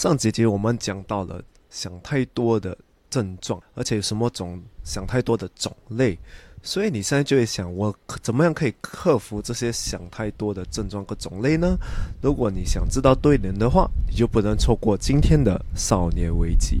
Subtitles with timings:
[0.00, 2.74] 上节节我们讲到了想太多的
[3.10, 6.18] 症状，而且有什么种想太多的种类，
[6.62, 11.76] 所以你现在就会想，我怎么样可以克服这些想太多的症状和种类呢？
[12.22, 16.80] 如果你想知道对联的话，你就不能错过今天的少年危机。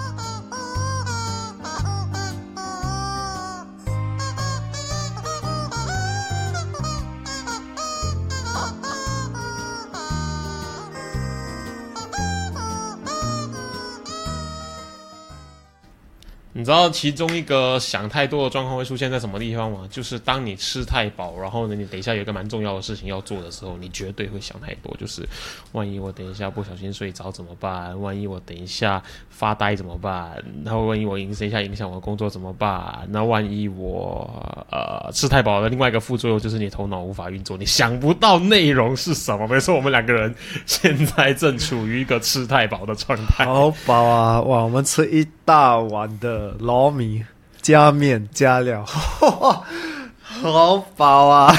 [16.61, 19.79] 你知道其中一个想太多的状况会出现在什么地方吗？
[19.89, 24.95] 就是当你吃太饱，然后呢，你等一下有一个蛮重要的事情要做的时候，你绝对会想太多。
[24.99, 25.27] 就是
[25.71, 27.99] 万一我等一下不小心睡着怎么办？
[27.99, 30.33] 万一我等一下发呆怎么办？
[30.63, 33.07] 然后万一我影响一下影响我的工作怎么办？
[33.09, 34.29] 那万一我
[34.69, 39.47] 呃吃太饱的另外一个副作用就是你头脑无法运作，你想不到内容是什么。
[39.47, 40.31] 没错，我们两个人
[40.67, 43.45] 现在正处于一个吃太饱的状态。
[43.45, 44.39] 好饱啊！
[44.41, 46.55] 哇，我们吃一大碗的。
[46.59, 47.25] 糯米
[47.61, 51.53] 加面加料， 好饱啊！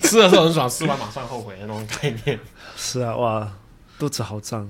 [0.00, 2.38] 吃的时候很爽，吃完马上后悔的那种概念。
[2.76, 3.52] 是啊，哇，
[3.98, 4.68] 肚子好胀。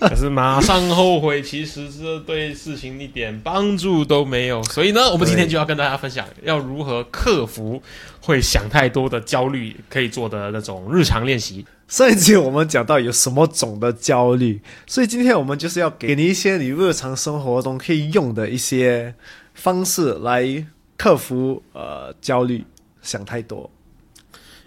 [0.00, 4.62] 可是马上后悔，其实是对事情一点帮助都没有。
[4.62, 7.82] 所以呢，我们今天就要跟大家分享，要如何克服
[8.22, 11.66] 会想太多的焦虑，可以做的那种日常练习。
[11.88, 19.14] 上一集我们讲到有什么种的焦虑，所以今天我们就是要给你一些你日常生活中可以用的一些
[19.54, 22.64] 方式来克服呃焦虑，
[23.02, 23.70] 想太多。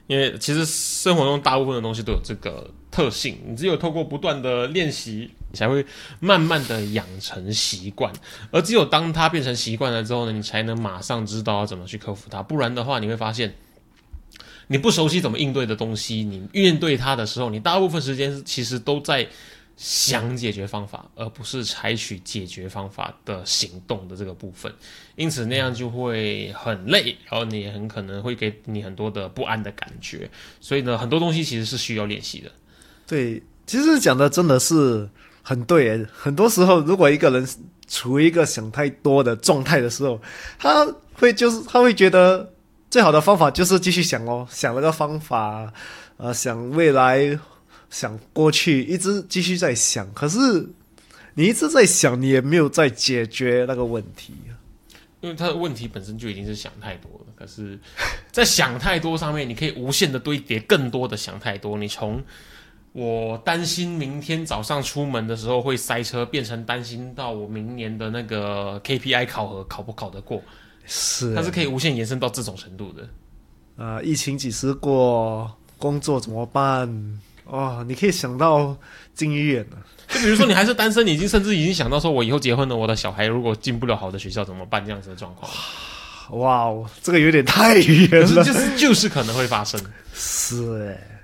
[0.07, 5.85] 因为其实生活中大部分的东西都有这个特性，你只有透过不断的练习，你才会
[6.21, 8.13] 慢慢的养成习惯。
[8.49, 12.41] 而只有当它变成习惯了之后呢，你才能马上知道要怎么去克服它。
[12.41, 13.53] 不然的话，你会发现。
[14.71, 19.27] 你不熟悉怎么应对的东西，你面对它的时候，你大部分时间其实都在
[19.75, 24.71] 想解决方法，而不是采取解决方法的行动的这个部分。
[25.15, 30.29] 因此那样就会很累，然后你也很可能会给你很多的不安的感觉。
[30.61, 32.51] 所以呢，很多东西其实是需要练习的。
[33.07, 35.09] 对，其实讲的真的是
[35.41, 36.05] 很对。
[36.13, 37.47] 很多时候，如果一个人
[37.87, 40.21] 处于一个想太多的状态的时候，
[40.59, 42.53] 他会就是他会觉得。
[42.89, 45.71] 最好的方法就是继续想哦，想那个方法，
[46.17, 47.39] 呃，想未来，
[47.89, 50.11] 想过去，一直继续在想。
[50.13, 50.39] 可是
[51.35, 54.33] 你一直在想，你也没有在解决那个问题，
[55.21, 57.25] 因为他的问题本身就已经是想太多了。
[57.35, 57.79] 可是，
[58.31, 61.77] 在想太多上面，你可以无限的堆叠更多的想太多。
[61.77, 62.21] 你从
[62.91, 70.41] 我担心明天早上出门的时候会塞车，变成担心到我明年的那个 KPI 考核考不考得过。
[70.89, 73.07] 是，它是可以无限延伸到这种程度的。
[73.81, 75.49] 啊，疫情几时过？
[75.77, 77.19] 工作怎么办？
[77.45, 78.75] 哦，你可以想到
[79.15, 79.77] 近远了。
[80.09, 84.83] 就比如说，你还是单身，你已经甚至已经想到说，我以后结婚了，我的小孩如果进不了好的学校怎么办？
[84.85, 85.49] 这样子的状况。
[86.31, 88.43] 哇哦，这个有点太远了。
[88.43, 89.79] 就是就是可能会发生。
[90.13, 91.18] 是哎。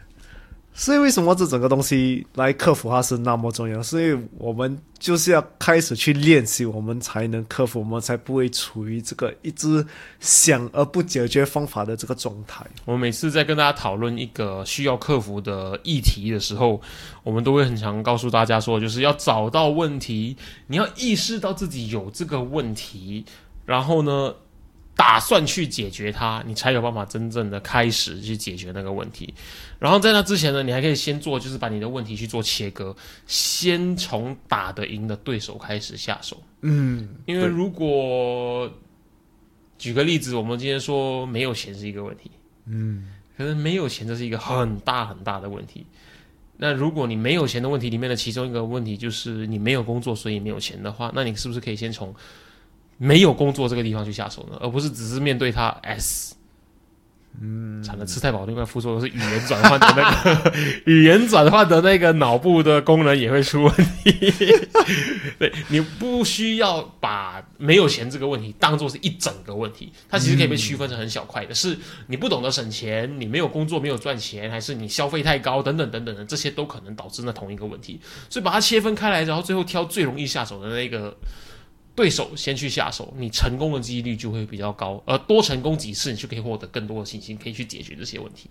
[0.77, 3.81] 所以为什么这整个东西来克服它是那么重要？
[3.81, 9.85] 所以我们就是要开始去练习，我们才能克服，我们才不会处于这个一直
[10.19, 12.65] 想而不解决方法的这个状态。
[12.83, 16.81] 我每次在跟大家讨论一个需要克服的议题的时候，
[17.23, 20.35] 我们都会很常告诉大家说，就是要找到问题，
[20.67, 23.23] 你要意识到自己有这个问题，
[23.65, 24.33] 然后呢？
[24.95, 29.33] 打算去解决它，你才有办法真正的开始去解决那个问题。
[29.77, 32.95] 然后在那之前呢，你还可以先做，就是把你的问题去做切割，
[33.27, 36.41] 先从打得赢的对手开始下手。
[36.61, 38.71] 嗯，因为如果
[39.77, 42.31] 举个例子，我们今天说没有钱是一个问题，
[42.65, 45.85] 嗯，可是没有钱这是一个很大很大的问题。
[46.55, 52.15] 那如果你没有钱的问题里面的其中一个问题就是你没有工作，所以没有钱的话，那你是不是可以先从？
[52.97, 56.35] 没有工作这个地方去下手呢，而不是只是面对它 S，
[57.41, 60.53] 嗯，产了吃太饱，另外副作用是语言转换的那个
[60.89, 64.31] 语言转换的那个脑部的功能也会出问题。
[65.37, 71.77] 对你不需要把没有钱这个问题当做是一整个问题，它其实可以被区分成很小块的，是
[72.07, 77.99] 你不懂得省钱，你没有工作没有赚钱，还是你消费太高等等等等的，这些都可能导致那同一个问题。
[78.29, 81.13] 所以把它切分开来，然后最后挑最容易下手的那个。
[81.95, 88.49] 对手先去下手，你成功的几率就会比较高，而多成功几次，你就可以获得更多的信心，可以去解决这些问题。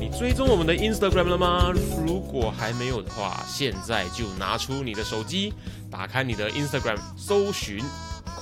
[0.00, 1.70] 你追踪我们的 Instagram 了吗？
[2.06, 5.52] 如果还没有的话，现在就拿出你的手机，
[5.90, 7.84] 打开你的 Instagram，搜寻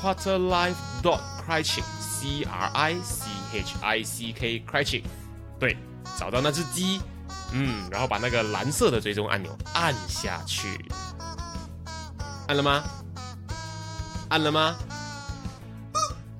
[0.00, 5.02] quarterlife dot criching，C R I C H I C K criching，
[5.58, 5.76] 对，
[6.16, 7.00] 找到那只鸡，
[7.52, 10.68] 嗯，然后把那个蓝色的追踪按钮按下去，
[12.48, 12.82] 按了吗？
[14.30, 14.74] 按了吗？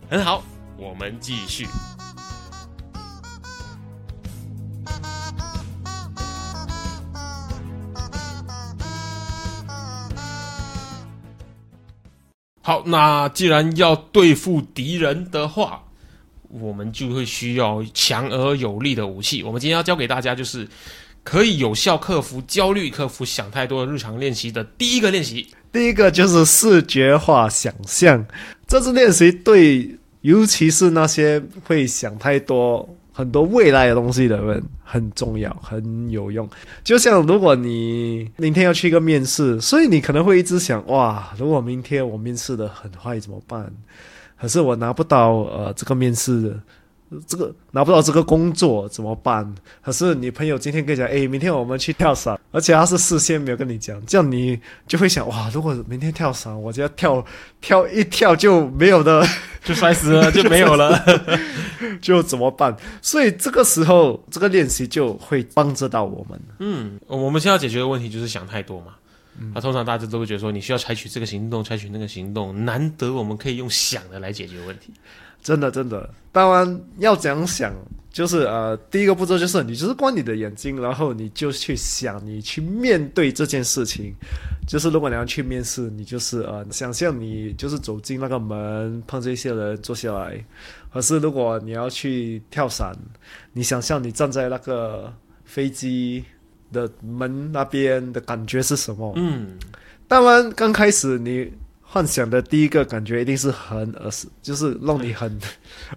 [0.09, 0.43] 很好，
[0.79, 1.67] 我们继续。
[12.63, 15.85] 好，那既然要对付敌人的话，
[16.49, 19.43] 我们就会需要强而有力的武器。
[19.43, 20.67] 我们今天要教给大家，就是
[21.23, 25.55] 可以有效克服焦虑、克服想太多的日常练习的第一个练习。
[25.73, 28.25] 第一个就是视觉化想象，
[28.67, 36.49] 这次练习对，尤其是那些会想太多、很多未来的东西的人很重要，很有用。
[36.83, 43.71] 就像如果你明天要去一个面试，所以你可能会一直想，哇，如果明天我面试的很坏怎么办？
[44.41, 46.59] 可是我拿不到呃这个面试。
[47.27, 49.55] 这个拿不到这个工作怎么办？
[49.83, 57.25] 可是你朋友今天跟你讲，哎，明天我们去跳伞，而且他是事先没有跟你讲，这样你就会想，哇，如果明天跳伞，我就要跳
[57.61, 59.27] 跳一跳就没有的，
[59.65, 61.03] 就摔死了，就没有了，
[62.03, 62.77] 就怎么办？
[63.01, 66.41] 所以这个时候，这个练习就会帮助到我们。
[66.59, 68.95] 嗯，我们现在要解决的问题就是想太多嘛。
[69.55, 74.93] 那通常大家都会觉得说，你需要采取这个行动，采取那个行动，难得我们可以用想的来解决问题。
[75.43, 77.73] 真的，真的，当然要怎样想，
[78.13, 84.13] 就是呃，第一个步骤就是你就是关你的眼睛，然后你就去想，你去面对这件事情。
[84.67, 90.45] 就是如果你要去面试，你就是呃，想象你就是走进那个门，碰这些人坐下来；，
[90.93, 92.95] 可是如果你要去跳伞，
[93.55, 95.11] 你想象你站在那个
[95.47, 96.23] 飞机
[96.71, 99.15] 的门那边的感觉是什么？
[99.17, 99.57] 嗯，
[100.07, 101.51] 当然刚开始你。
[101.91, 105.41] 幻想的第一个感觉一定是很恶心，就是让你很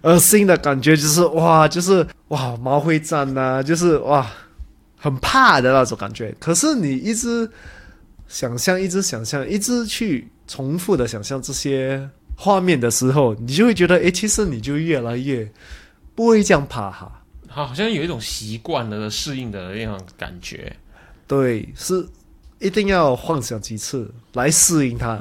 [0.00, 4.26] 恶心的感觉，就是哇，就是哇，毛会站呐，就是哇，
[4.96, 6.34] 很怕的那种感觉。
[6.40, 7.46] 可是你一直
[8.26, 15.46] 想象，一直想象，一直去重复的想象这些画面的时候，你就会觉得，哎，其实你就越来越
[16.14, 17.22] 不会这样怕哈。
[17.48, 20.74] 好像有一种习惯了适应的那种感觉。
[21.26, 22.08] 对，是。
[22.58, 25.20] 一定要幻想几次来适应它。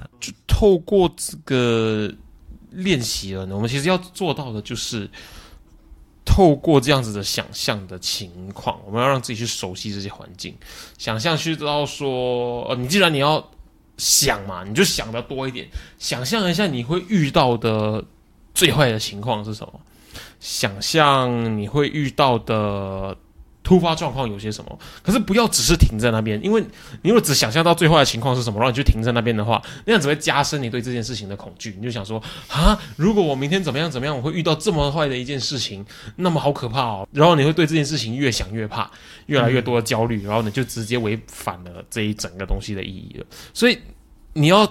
[0.61, 2.13] 透过这个
[2.69, 5.09] 练习了呢，我们其实要做到的就是，
[6.23, 10.55] 透过这样子的想象的情况，我们要让自己去熟悉这些环境，
[10.99, 13.43] 想象去到说，呃，你既然你要
[13.97, 15.67] 想嘛，你就想的多一点，
[15.97, 18.05] 想象一下你会遇到的
[18.53, 19.81] 最坏的情况是什么，
[20.39, 23.17] 想象你会遇到的。
[23.63, 24.79] 突发状况有些什么？
[25.03, 26.61] 可是不要只是停在那边，因为
[27.03, 31.75] 你如果只想象到最坏的情况是什么，然后你就停在那边的话，那样只会加深你对这件事情的恐惧。
[31.77, 35.85] 你就想说啊，如果我明天怎么样怎么样，我会遇到这么坏的一件事情，
[36.15, 37.07] 那么好可怕哦。
[37.11, 38.89] 然后你会对这件事情越想越怕，
[39.27, 43.25] 越来越多的焦虑，然后你就直接违反了这一整个东西的意义了。
[43.53, 43.77] 所以
[44.33, 44.67] 你要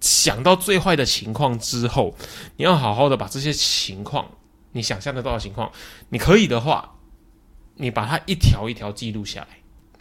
[0.00, 2.14] 想到最坏的情况之后，
[2.56, 4.24] 你要好好的把这些情况，
[4.72, 5.70] 你想象得到的情况，
[6.10, 6.94] 你可以的话。
[7.78, 9.48] 你把它一条一条记录下来，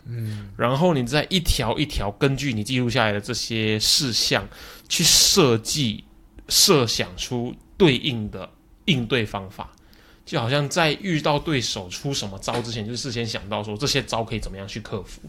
[0.05, 4.46] 嗯，然后你再一条一条根据你记录下来的这些事项
[4.89, 6.03] 去设计、
[6.50, 8.50] 设想出对应的
[8.86, 9.72] 应对方法，
[10.25, 15.22] 就好像在遇到对手出什么招之前，就事先想到说这些招可以怎么样去克服。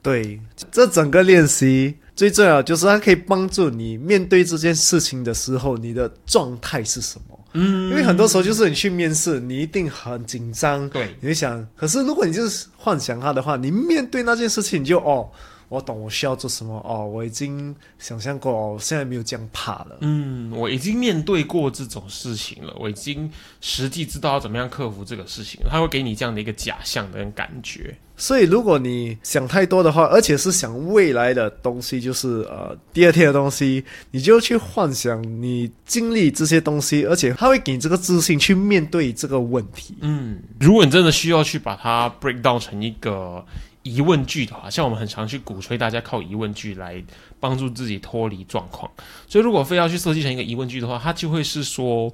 [0.00, 0.40] 对，
[0.70, 7.38] 这整个练习最重要就是它可以帮助你面对这件事情的时候，你的状态是什么。
[7.52, 15.30] 嗯，因为很多时候就是你去面试，你一定很紧张，对，你会想，可是如果你就是幻想它的话，你面对那件事情，你就哦。
[15.70, 17.06] 我懂，我需要做什么哦？
[17.06, 19.98] 我已经想象过哦，我现在没有这样怕了。
[20.00, 25.60] 嗯，我已经面对过这种事情了，我已经实际知道要怎么样克服这个事情。
[25.68, 27.94] 他会给你这样的一个假象的感觉。
[28.18, 39.94] 所以，如果你想太多的话，而且是想未来的东西，就是呃第二天的东西，你就去幻想你经历这些东西，而且他会给你这个自信去面对这个问题。
[40.00, 43.42] 嗯，如果你真的需要去把它 break down 成一个。
[43.84, 47.02] 疑问句的话，像我们很常去鼓吹大家靠疑问句来
[47.40, 48.90] 帮助自己脱离状况。
[49.26, 52.12] 所以，如果非要去设计成一个疑问句的话，它就会是说：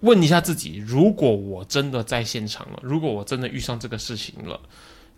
[0.00, 4.58] 问一下自己，如果我真的在现场了，如果我真的遇上这个事情了，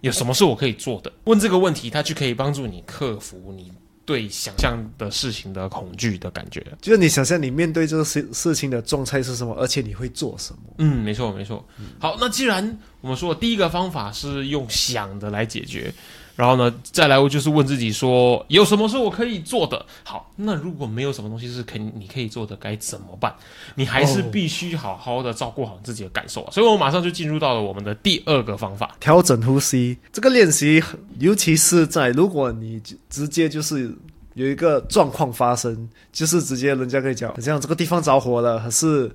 [0.01, 1.13] 有什么是我可以做的？
[1.25, 3.73] 问这个问题，它就可以帮助你克服你。
[4.07, 6.67] 对想象的事情的恐惧的感觉。
[6.81, 10.61] 就是你想象你面对这个事事情的状态是什么，而且你会做什么。
[10.79, 11.65] 嗯，没错没错。
[12.01, 15.95] 好，那既然我们说第一个方法是用想的来解决。
[16.37, 19.85] 然后呢，再来就是问自己说，有什么是我可以做的？
[20.05, 23.35] 好，那如果没有什么东西是可你可以做的，该怎么办？
[23.75, 26.51] 你还是必须好好的照顾好自己的感受啊！
[26.51, 29.99] 所以我马上就进入到了我们的第二个方法——调整呼吸。
[30.13, 30.83] 这个练习，
[31.19, 33.95] 尤其是在如果你直接就是
[34.33, 39.15] 有一个状况发生，就是直接人家跟你讲，像这个地方着火了，还是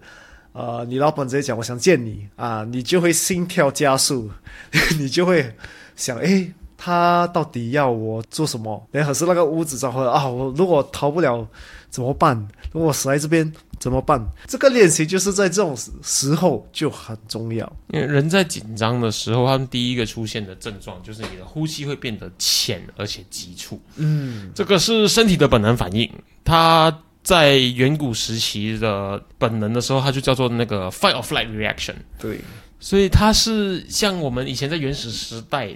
[0.53, 4.29] 呃，你老板直接讲我想见你啊，你就会心跳加速，
[5.00, 5.55] 你就会
[5.95, 6.53] 想，哎。
[6.77, 8.88] 他到底要我做什么？
[8.91, 10.27] 哎，可是那个屋子着火啊！
[10.27, 11.48] 我如果逃不了
[11.89, 12.48] 怎么办？
[12.72, 14.22] 如果死在这边怎么办？
[14.48, 17.72] 这个练习就是在这种时候就很重要。
[17.88, 23.79] 因为人在紧张的时候，他们第一个出现的症状就是你的呼吸会变得浅而且急促。
[23.96, 26.12] 嗯，这个是身体的本能反应。
[26.44, 31.96] 它在远古时期的本能的时候，它就叫做那个 fight or flight reaction。
[32.20, 32.41] 对，
[32.79, 35.75] 所以它是像我们以前在原始时代。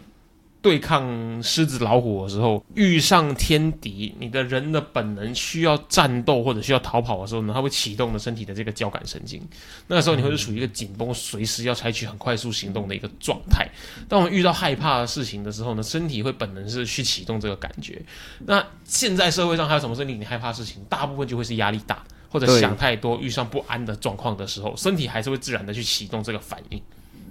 [0.62, 9.42] 对抗狮子、老虎的时候，遇上天敌，你的人的本能需要战斗或者需要逃跑的时候呢，它会启动了身体的这个交感神经。
[9.88, 13.70] 那个时候你会是处于一个紧绷、随时要采取很快速行动的一个状态。
[14.10, 18.02] 当我们遇到害怕的事情的时候呢，身体会本能是去启动这个感觉。
[18.46, 20.84] 那现在社会上还有什么是令你害怕事情？
[20.90, 26.82] 大部分就会是压力大或者想太多、遇上不安的状况的时候，身体还是会自然的去启动这个反应。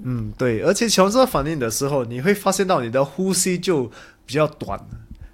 [0.02, 3.90] 嗯，对，而且强这个反应的时候，你会发现到你的呼吸就
[4.25, 4.78] 比较短，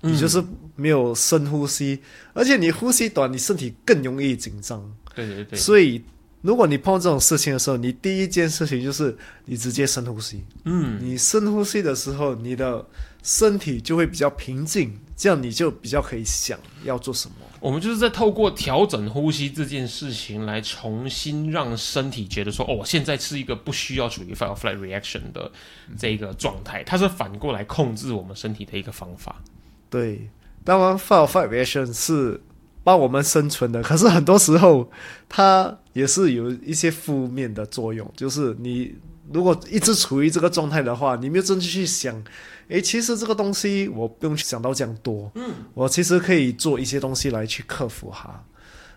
[0.01, 0.43] 你就是
[0.77, 2.01] 没有深呼吸，
[2.33, 4.83] 而且你呼吸短，你身体更容易紧张。
[5.15, 5.59] 对对对。
[5.59, 6.03] 所以，
[6.43, 10.45] 如果你碰到这种事情的时候，你第一件事情就是你直接深呼吸。
[10.65, 12.85] 嗯，你深呼吸的时候，你的
[13.23, 17.37] 身体就会比较平静，这样你就比较可以想要做什么。
[17.61, 25.51] 我们就是在透过调整呼吸这件事情来重新让身体觉得说，哦，我现在是一个不需要处于 fight or flight reaction 的
[25.99, 29.43] 这个状态，它是反过来控制我们身体的一个方法。
[29.89, 30.29] 对，
[30.63, 32.39] 当然 fight or flight reaction 是
[32.83, 34.91] 帮我们生存的，可是很多时候
[35.27, 38.95] 它也是有一些负面的作用，就是你
[39.33, 42.23] 如果一直处于这个状态的话，你没有真正去想。
[42.69, 48.43] 诶，其实这个东西我不用去想到这样多，嗯，我其实可以做一些东西来去克服它，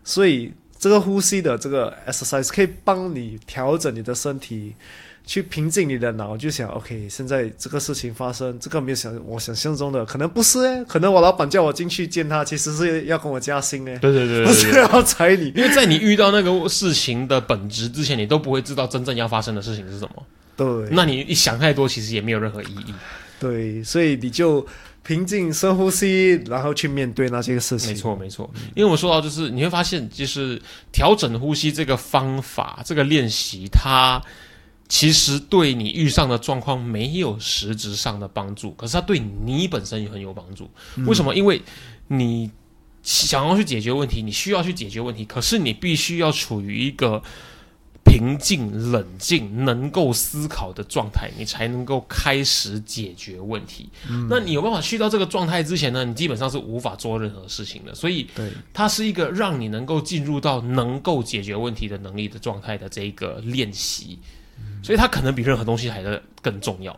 [0.06, 4.74] 所以这个呼吸的这个 exercise 可以帮你调整你的身体，
[5.28, 22.94] 去平静你的脑，就想 OK，现在这个事情发生，这个没有想我想象中的，可能不是诶，可能我老板叫我进去见他，其实是要跟我加薪诶，对对对，不是要裁你，因为在你遇到那个事情的本质之前，你都不会知道真正要发生的事情是什么，对，那你一想太多，其实也没有任何意义。
[23.38, 24.66] 对，所以你就
[25.04, 27.90] 平静深呼吸，然后去面对那些事情。
[27.90, 28.50] 没错，没错。
[28.76, 30.60] 因为我说到，就是你会发现，就是
[30.92, 34.20] 调整呼吸这个方法，这个练习，它
[34.90, 40.70] 其实对你遇上的状况没有实质上的帮助，可是它对你本身也很有帮助。
[41.06, 41.36] 为什么？
[41.36, 41.62] 因为
[42.08, 42.52] 你
[43.04, 47.22] 想要去解决问题，你需要去解决问题，可是你必须要处于一个。
[48.10, 53.90] 平静、冷静、能够思考的状态，你才能够开始解决问题。
[54.30, 56.06] 那你有办法去到这个状态之前呢？
[56.06, 57.94] 你基本上是无法做任何事情的。
[57.94, 64.18] 所以，对它是一个让你能够进入到能够解决问题的能力的状态的这一个练习。
[64.84, 66.98] 所以，它可能比任何东西还的更重要。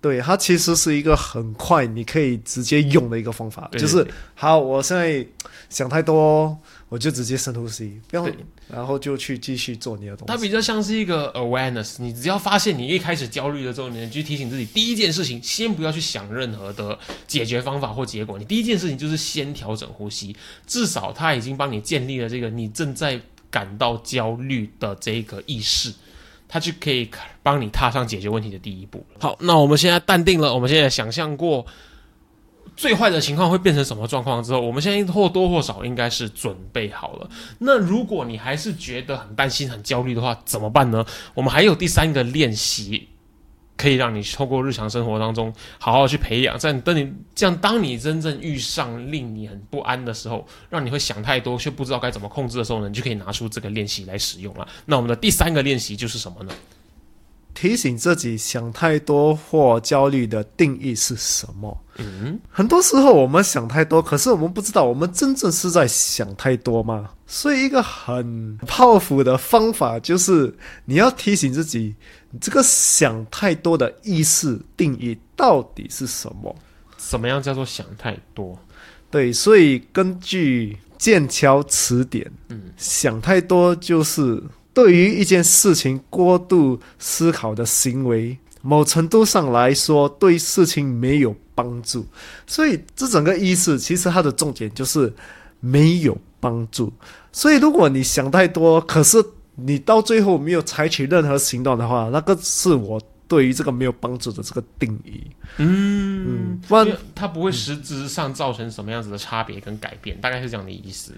[0.00, 3.70] 对，它其实是一个很快你可以直接用的一个方法。
[3.72, 5.26] 就是好，我现在
[5.68, 6.58] 想太多。
[6.88, 8.28] 我就直接深呼吸，不要，
[8.68, 10.34] 然后就去继续做你的东西。
[10.34, 20.34] 它比较像是一个 awareness，你只要发现你一开始焦虑了之后，你就提醒自己，第一件事情先不要去想任何的解决方法或结果，你第一件事情就是先调整呼吸，
[20.66, 23.20] 至少它已经帮你建立了这个你正在
[23.52, 25.94] 感到焦虑的这个意识，
[26.50, 27.08] 它就可以
[27.42, 29.06] 帮你踏上解决问题的第一步。
[29.18, 31.64] 好，那我们现在淡定了，我们现在想象过。
[32.76, 37.28] 最坏的情况会变成什么状况之后，我们现在或多或少应该是准备好了。
[37.58, 41.04] 那如果你还是觉得很担心、很焦虑的话，怎么办呢？
[41.34, 43.06] 我们还有第三个练习，
[43.80, 46.58] 可以让你透过日常生活当中好好去培养。
[46.58, 54.68] 在等你这样，当你真正遇上令你很不安的时候，让你会想太多却不知道该怎么控制的时候呢，你就可以拿出这个练习来使用了。
[54.84, 56.52] 那我们的第三个练习就是什么呢？
[57.60, 61.78] 提醒自己想太多或焦虑的定义是什么？
[61.98, 67.10] 嗯，很多时候我们想太多，可是我们不知道我们真正是在想太多吗？
[67.26, 71.94] 所以一个很 powerful 的方法就是你要提醒自己，
[72.40, 76.56] 这个想太多的意识定义到底是什么？
[76.96, 78.58] 什么样叫做想太多？
[79.10, 92.06] 对，所以根据剑桥词典，嗯，想太多就是对于一件事情过度思考的行为，某程度上来说对事情没有帮助。
[92.46, 95.12] 所以这整个意思其实它的重点就是
[95.60, 96.92] 没有帮助。
[97.32, 99.24] 所以如果你想太多，可是
[99.56, 105.22] 你到最后没有采取任何行动的话，那个是我对于这个没有帮助的这个定义。
[105.58, 111.12] 嗯，不然它不会实质上造成什么样子的差别跟改变，大概是这样的意思。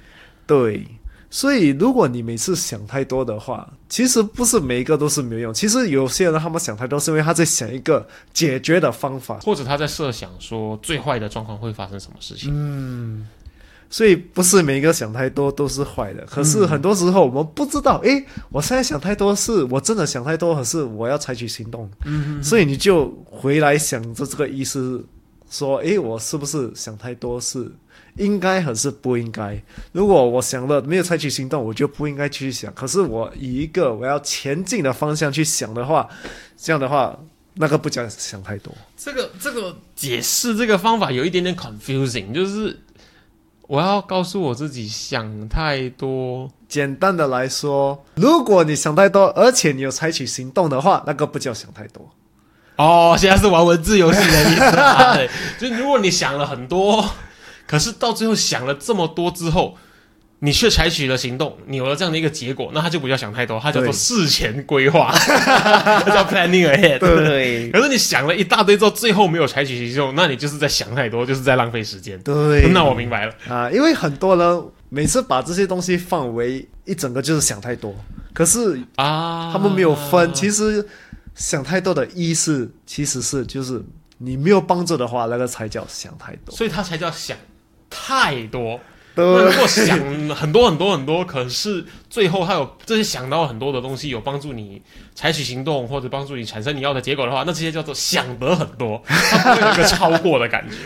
[0.47, 0.87] 对，
[1.35, 5.55] 所以如果你每次想太多的话，其实不是每一个都是没有用。
[5.55, 9.39] 其实有些人他们想太多，是因为他在想一个解决的方法。
[9.39, 12.51] 或者他在设想说最坏的状况会发生什么事情。
[12.53, 13.27] 嗯，
[13.89, 16.23] 所以不是每一个想太多都是坏的。
[16.27, 21.91] 可是很多时候我们不知道，诶，我现在想太多，是我真的想太多，可是我要采取行动。
[22.05, 25.03] 嗯，所以你就回来想着这个意思，
[25.53, 27.39] 说，诶，我是不是想太多？
[27.39, 27.71] 是
[28.17, 29.63] 应该还是不应该？
[29.93, 32.73] 如果我想了没有采取行动，我就不应该去想。
[32.75, 36.09] 可是我以一个我要前进的方向去想的话，
[36.57, 37.19] 这样的话，
[37.55, 38.75] 那个不叫想太多。
[38.97, 42.81] 这个这个解释这个方法有一点点 confusing，就是
[43.69, 46.51] 我要告诉我自己想太多。
[46.67, 52.11] 简单的来说，如果你想太多，而且你有采取行动的话，那个不叫想太多。
[52.77, 55.15] 哦，现在是玩文字游戏的意思啊！
[55.15, 57.09] 对，就是如果你想了很多，
[57.67, 59.77] 可是到最后想了这么多之后，
[60.41, 66.99] 你却采取了行动，你有了这样的一个结果，那他就不叫想太多，他叫做事前规划， 它叫 planning ahead。
[66.99, 72.19] 对可是你想了一大堆之后，最后没有采取行动，那你就是在想太多，就是在浪费时间。
[72.23, 73.35] 对，那我明白了。
[73.49, 77.95] 啊，因为很多人每次把这些东西放为一整个，就是想太多。
[78.35, 80.85] 可是啊，他们没有分，其实
[81.35, 83.83] 想太多的意思其实是就是
[84.19, 86.55] 你没有帮助的话，那个才叫想太多。
[86.55, 87.37] 所以他才叫想
[87.91, 88.79] 太多。
[89.17, 89.99] 那如果想
[90.31, 94.81] 很多很多很多，可是最后他有这些想到很多的东西，有帮助你
[95.15, 100.77] 采取行动或者帮助你产生你要的结果的话，那这些叫做想得很多， 它不会有一个超过的感觉，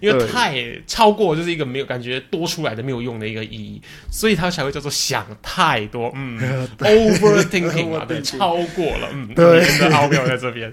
[0.00, 0.56] 因为太
[0.86, 9.66] 超过就是一个没有感觉多出来的没有用的一个意义，所以它才会叫做想太多， 嗯，overthinking 啊，对，超过了，嗯，对。
[9.76, 10.72] 的奥妙在这边。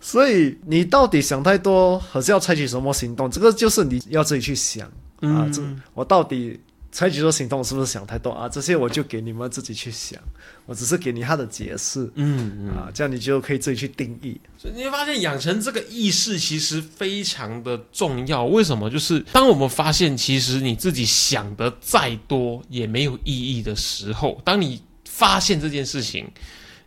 [0.00, 3.30] 所以你到底想太多，还是要采取什么行动？
[3.30, 5.48] 这个就是你要自己去想、啊。
[5.52, 5.62] 这
[5.94, 6.58] 我到底
[6.92, 8.48] 采取这行动是不是想太多啊？
[8.48, 10.18] 这些我就给你们自己去想，
[10.64, 12.10] 我只是给你他的解释。
[12.14, 14.40] 嗯啊，这样你就可以自己去定义。
[14.56, 18.44] 所以你会发现，养成这个意识其实非常的重要。
[18.46, 18.88] 为什么？
[18.88, 26.26] 就是当我们发现，其实你自己想的再多也没有意义的时候，当你发现这件事情，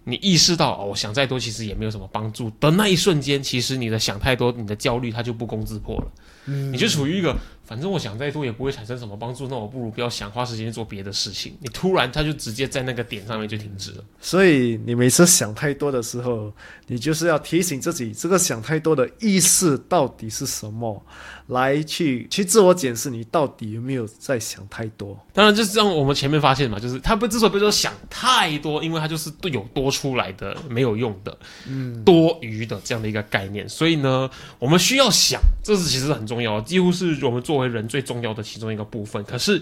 [0.06, 6.12] 你意识到哦，我想再多其实也没有什么帮助的那一瞬间，其实你的想太多，你的焦虑它就不攻自破了。
[6.46, 7.36] 嗯你就处于一个，
[7.70, 11.56] 反正我想再多也不会产生什么帮助，那我不如不要想，花时间做别的事情。
[11.60, 14.04] 你突然它就直接在那个点上面就停止了。
[14.20, 16.52] 所以你每次想太多的时候，
[16.88, 21.06] 你就是要提醒自己，这个想太多的意识到底是什么，
[21.46, 25.16] 来去去自我检视，你到底有没有在想太多。
[25.32, 33.70] 当然，就是像我们前面发现嘛，就是他不之所以被说想太多，因为他就是有多出来的没有用的，嗯，多余的这样的一个概念。
[33.70, 34.28] 所以呢，
[34.58, 39.24] 我们需要想，这是其实很重要，几乎是我们作为人最重要的其中一个部分。
[39.26, 39.62] 可是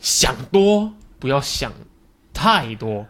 [0.00, 1.72] 想多不要想
[2.34, 3.06] 太多。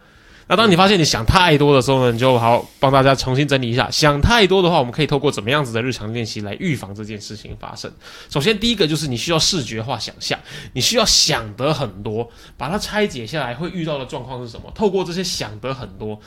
[0.49, 3.91] 那当你发现你想太多的时候呢，你就好帮大家重新整理一下。
[3.91, 7.91] 想太多的话，我们可以透过怎么样子的日常练习来预防这件事情发生。
[8.29, 10.39] 首先，第一个就是你需要视觉化想象，
[10.71, 14.71] 你需要想得很多，把它拆解下来会遇到的状况是什么？
[14.73, 16.17] 透过这些想得很多，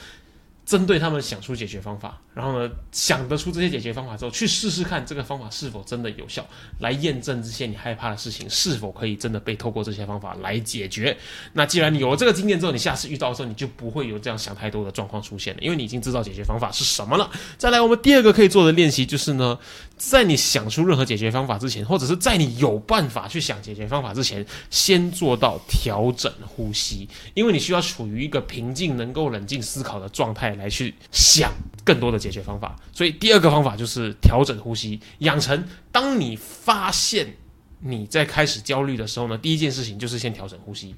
[0.71, 6.47] 针对他们想出解决方法，然后呢，想得出这些解决方法之后，去试试看这个方法是否真的有效，
[6.79, 11.17] 来验证这些你害怕的事情是否可以真的被透过这些方法来解决。
[11.55, 17.29] 那既然你有了这个经验之后，你下次遇到的时候，你就不会有这样想太多的状况出现了，因为你已经知道解决方法是什么了。
[17.59, 19.59] 再来，我们第二个可以做的练习就是呢，
[20.03, 31.53] 在你想出任何解决方法之前，或者是在你有办法去想解决方法之前，先做到调整呼吸，因为你需要处于一个平静、能够冷静思考的状态来去想
[31.85, 32.75] 更多的解决方法。
[32.95, 37.37] 所以第二个方法就是调整呼吸，养成当你发现
[37.81, 40.95] 你在开始焦虑的时候呢，第一件事情就是先调整呼吸。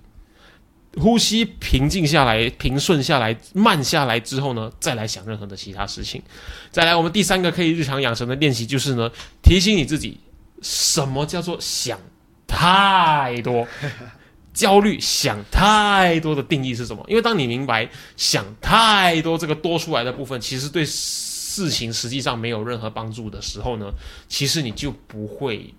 [1.00, 6.22] 呼吸平静下来、平顺下来、慢下来之后呢，再来想任何的其他事情。
[6.70, 9.10] 再来，我们第三个可以日常养成的练习就是呢，
[9.42, 10.20] 提醒你自己，
[10.60, 11.98] 什么叫做想
[12.46, 13.66] 太多？
[14.52, 17.02] 焦虑想太多的定义是什么？
[17.08, 23.86] 因为当你明白想太多这个多出来的部分，其实对事情实际上没有任何帮助的时候呢，
[24.28, 25.72] 其实你就不会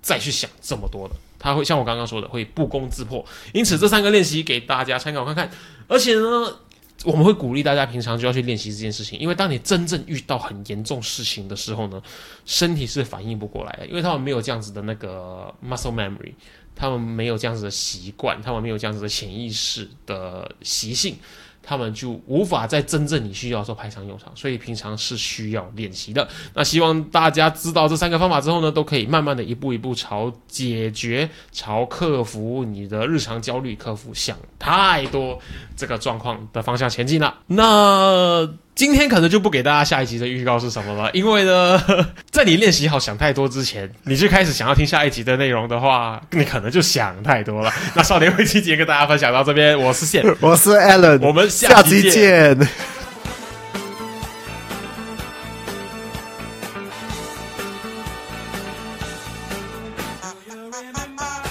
[0.00, 1.14] 再去想这么多的。
[1.44, 3.22] 他会像我刚刚说的，会不攻自破。
[3.52, 5.50] 因此，这三个练习给大家参考看看。
[5.86, 6.56] 而且呢，
[7.04, 12.02] 我们会鼓励大家平常就要去练习这件事情，因为当你真正遇到很严重事情的时候呢，
[12.46, 16.32] 身体是反应不过来的，因为他们没有这样子的那个 muscle memory，
[16.74, 21.18] 他们没有这样子的习惯，他们没有这样子的潜意识的习性。
[21.66, 26.26] 他们就无法在真正你需要的时候派上用场，所以平常是需要练习的。
[26.54, 35.38] 那希望大家知道这三个方法之后呢，都可以慢慢的一步一步朝解决、朝克服你的日常焦虑、克服想太多
[35.76, 37.38] 这个状况的方向前进了。
[37.46, 38.48] 那。
[38.74, 41.80] 今天可能就不给大家下一集的预告是什么了，因为呢，
[42.32, 47.72] 在你练习好想太多之前，你就开始想要听下一集的内容的话，你可能就想太多了。
[47.94, 52.58] 那少年会期节跟大家分享到这边，我是线， 我是 Allen，我们下期见。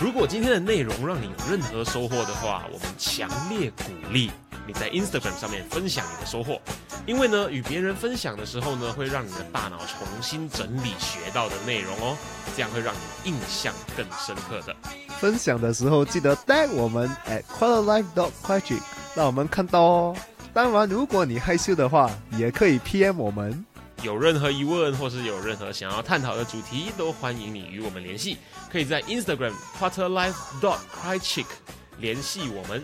[0.01, 4.29] 如果今天的内容让你有任何收获的话，我们强烈鼓励。
[4.65, 6.61] 你在 Instagram 上面分享你的收获，
[7.05, 12.17] 因为呢，与别人分享的时候呢，会让你的大脑重新整理学到的内容哦，
[12.55, 14.75] 这样会让你印象更深刻的。
[15.19, 18.79] 分享的时候记得带我们 at quarterlife dot quiet，
[19.15, 20.15] 让我们看到哦。
[20.53, 23.65] 当然，如果你害羞的话，也可以 PM 我们。
[24.01, 28.37] 有任何疑问或是有任何想要探讨的主题，都欢迎你与我们联系。
[28.71, 31.45] 可以在 Instagram quarterlife dot quiet
[31.97, 32.83] 联系我们。